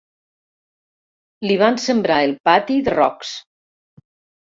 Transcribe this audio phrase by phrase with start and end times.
[1.47, 3.35] Li van sembrar el pati de rocs.